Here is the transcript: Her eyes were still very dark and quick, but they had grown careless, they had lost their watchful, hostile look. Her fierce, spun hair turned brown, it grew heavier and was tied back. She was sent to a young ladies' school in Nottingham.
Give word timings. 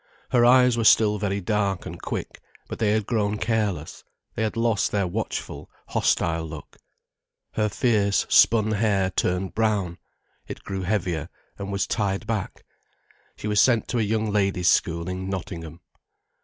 Her 0.31 0.43
eyes 0.43 0.77
were 0.79 0.83
still 0.83 1.19
very 1.19 1.39
dark 1.41 1.85
and 1.85 2.01
quick, 2.01 2.41
but 2.67 2.79
they 2.79 2.89
had 2.89 3.05
grown 3.05 3.37
careless, 3.37 4.03
they 4.33 4.41
had 4.41 4.57
lost 4.57 4.91
their 4.91 5.05
watchful, 5.05 5.69
hostile 5.89 6.43
look. 6.43 6.77
Her 7.53 7.69
fierce, 7.69 8.25
spun 8.27 8.71
hair 8.71 9.11
turned 9.11 9.53
brown, 9.53 9.99
it 10.47 10.63
grew 10.63 10.81
heavier 10.81 11.29
and 11.59 11.71
was 11.71 11.85
tied 11.85 12.25
back. 12.25 12.65
She 13.35 13.47
was 13.47 13.61
sent 13.61 13.87
to 13.89 13.99
a 13.99 14.01
young 14.01 14.31
ladies' 14.31 14.69
school 14.69 15.07
in 15.07 15.29
Nottingham. 15.29 15.81